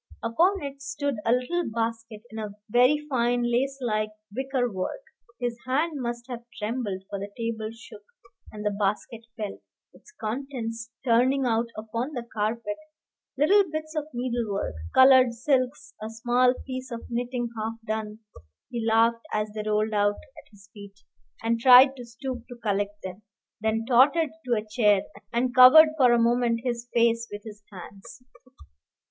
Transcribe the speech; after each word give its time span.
Upon 0.23 0.63
it 0.63 0.81
stood 0.81 1.17
a 1.27 1.31
little 1.31 1.69
basket 1.69 2.23
in 2.31 2.39
very 2.71 3.05
fine 3.07 3.43
lace 3.43 3.77
like 3.79 4.09
wicker 4.35 4.67
work. 4.71 5.03
His 5.39 5.55
hand 5.67 6.01
must 6.01 6.25
have 6.27 6.41
trembled, 6.57 7.03
for 7.07 7.19
the 7.19 7.29
table 7.37 7.69
shook, 7.71 8.01
and 8.51 8.65
the 8.65 8.71
basket 8.71 9.27
fell, 9.37 9.59
its 9.93 10.11
contents 10.19 10.89
turning 11.05 11.45
out 11.45 11.67
upon 11.77 12.13
the 12.13 12.23
carpet, 12.33 12.77
little 13.37 13.63
bits 13.71 13.95
of 13.95 14.07
needlework, 14.11 14.73
colored 14.91 15.33
silks, 15.33 15.93
a 16.01 16.09
small 16.09 16.55
piece 16.65 16.89
of 16.89 17.05
knitting 17.07 17.49
half 17.55 17.73
done. 17.85 18.21
He 18.71 18.83
laughed 18.83 19.23
as 19.31 19.51
they 19.51 19.61
rolled 19.61 19.93
out 19.93 20.15
at 20.17 20.49
his 20.49 20.67
feet, 20.73 20.97
and 21.43 21.59
tried 21.59 21.95
to 21.97 22.05
stoop 22.05 22.47
to 22.47 22.55
collect 22.55 23.03
them, 23.03 23.21
then 23.59 23.85
tottered 23.87 24.31
to 24.45 24.53
a 24.55 24.65
chair, 24.67 25.03
and 25.31 25.53
covered 25.53 25.89
for 25.95 26.11
a 26.11 26.17
moment 26.17 26.61
his 26.63 26.89
face 26.91 27.29
with 27.31 27.43
his 27.43 27.61
hands. 27.71 28.23